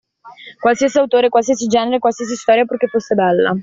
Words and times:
Qualsiasi 0.59 0.97
autore, 0.97 1.29
qualsiasi 1.29 1.67
genere, 1.67 1.99
qualsiasi 1.99 2.33
storia 2.33 2.65
purché 2.65 2.87
fosse 2.87 3.13
bella. 3.13 3.55